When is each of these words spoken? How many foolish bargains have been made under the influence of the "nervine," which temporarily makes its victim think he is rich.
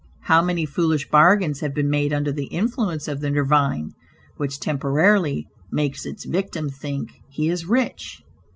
How 0.21 0.41
many 0.41 0.65
foolish 0.65 1.07
bargains 1.11 1.59
have 1.59 1.75
been 1.75 1.87
made 1.91 2.11
under 2.11 2.31
the 2.31 2.47
influence 2.47 3.07
of 3.07 3.21
the 3.21 3.29
"nervine," 3.29 3.91
which 4.35 4.59
temporarily 4.59 5.45
makes 5.71 6.07
its 6.07 6.25
victim 6.25 6.69
think 6.69 7.09
he 7.29 7.49
is 7.49 7.65
rich. 7.67 8.23